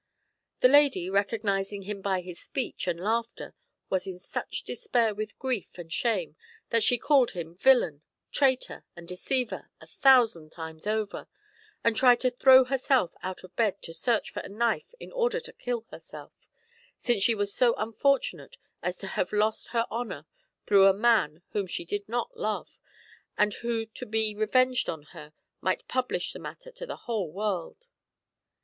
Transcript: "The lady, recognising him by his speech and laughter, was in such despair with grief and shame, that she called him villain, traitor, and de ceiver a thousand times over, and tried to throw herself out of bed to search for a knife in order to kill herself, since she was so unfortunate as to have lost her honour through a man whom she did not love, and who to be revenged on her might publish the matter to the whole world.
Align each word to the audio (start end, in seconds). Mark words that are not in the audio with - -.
"The 0.61 0.67
lady, 0.67 1.11
recognising 1.11 1.83
him 1.83 2.01
by 2.01 2.21
his 2.21 2.39
speech 2.39 2.87
and 2.87 2.99
laughter, 2.99 3.53
was 3.87 4.07
in 4.07 4.17
such 4.17 4.63
despair 4.63 5.13
with 5.13 5.37
grief 5.37 5.77
and 5.77 5.93
shame, 5.93 6.35
that 6.71 6.81
she 6.81 6.97
called 6.97 7.33
him 7.33 7.53
villain, 7.55 8.01
traitor, 8.31 8.83
and 8.95 9.07
de 9.07 9.15
ceiver 9.15 9.69
a 9.79 9.85
thousand 9.85 10.51
times 10.51 10.87
over, 10.87 11.27
and 11.83 11.95
tried 11.95 12.19
to 12.21 12.31
throw 12.31 12.63
herself 12.63 13.13
out 13.21 13.43
of 13.43 13.55
bed 13.55 13.79
to 13.83 13.93
search 13.93 14.31
for 14.31 14.39
a 14.39 14.49
knife 14.49 14.91
in 14.99 15.11
order 15.11 15.39
to 15.41 15.53
kill 15.53 15.85
herself, 15.91 16.49
since 16.99 17.21
she 17.23 17.35
was 17.35 17.53
so 17.53 17.75
unfortunate 17.77 18.57
as 18.81 18.97
to 18.97 19.05
have 19.05 19.31
lost 19.31 19.67
her 19.67 19.85
honour 19.91 20.25
through 20.65 20.87
a 20.87 20.95
man 20.95 21.43
whom 21.51 21.67
she 21.67 21.85
did 21.85 22.09
not 22.09 22.35
love, 22.35 22.79
and 23.37 23.53
who 23.53 23.85
to 23.85 24.07
be 24.07 24.33
revenged 24.33 24.89
on 24.89 25.03
her 25.13 25.31
might 25.61 25.87
publish 25.87 26.33
the 26.33 26.39
matter 26.39 26.71
to 26.71 26.87
the 26.87 26.95
whole 27.05 27.31
world. 27.31 27.85